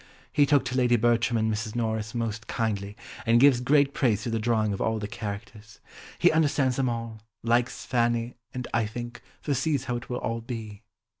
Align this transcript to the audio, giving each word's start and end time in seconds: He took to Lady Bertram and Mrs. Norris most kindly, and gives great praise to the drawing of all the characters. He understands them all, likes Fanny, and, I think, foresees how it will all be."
He 0.33 0.47
took 0.47 0.65
to 0.65 0.75
Lady 0.75 0.95
Bertram 0.95 1.37
and 1.37 1.53
Mrs. 1.53 1.75
Norris 1.75 2.15
most 2.15 2.47
kindly, 2.47 2.97
and 3.23 3.39
gives 3.39 3.61
great 3.61 3.93
praise 3.93 4.23
to 4.23 4.31
the 4.31 4.39
drawing 4.39 4.73
of 4.73 4.81
all 4.81 4.97
the 4.97 5.07
characters. 5.07 5.79
He 6.17 6.31
understands 6.31 6.77
them 6.77 6.89
all, 6.89 7.21
likes 7.43 7.85
Fanny, 7.85 8.33
and, 8.51 8.67
I 8.73 8.87
think, 8.87 9.21
foresees 9.41 9.83
how 9.83 9.97
it 9.97 10.09
will 10.09 10.17
all 10.17 10.41
be." 10.41 10.81